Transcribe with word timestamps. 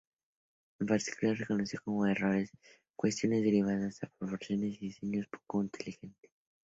En 0.79 0.87
particular, 0.87 1.35
reconoció 1.37 1.79
como 1.85 2.07
errores 2.07 2.49
cuestiones 2.95 3.43
derivadas 3.43 3.99
de 3.99 4.07
proporciones 4.17 4.77
y 4.81 4.87
diseños 4.87 5.27
poco 5.27 5.61
inteligente. 5.61 6.31